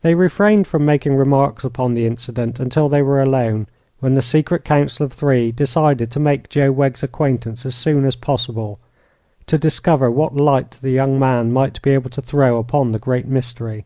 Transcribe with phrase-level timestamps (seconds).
[0.00, 3.66] They refrained from making remarks upon the incident until they were alone,
[4.00, 8.16] when the secret council of three decided to make Joe Wegg's acquaintance as soon as
[8.16, 8.78] possible,
[9.46, 13.26] to discover what light the young man might be able to throw upon the great
[13.28, 13.84] mystery.